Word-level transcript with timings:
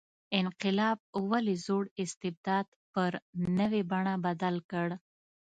انقلاب 0.41 0.97
ولې 1.31 1.55
زوړ 1.65 1.83
استبداد 2.03 2.67
پر 2.93 3.11
نوې 3.59 3.81
بڼې 3.91 4.15
بدل 4.25 4.55
نه 4.61 4.65
کړ. 4.71 4.87